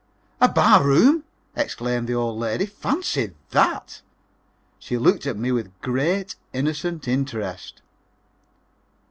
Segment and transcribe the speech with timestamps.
[0.41, 1.25] "A barroom!"
[1.55, 2.65] exclaimed the old lady.
[2.65, 4.01] "Fancy that!"
[4.79, 7.83] She looked at me with great, innocent interest.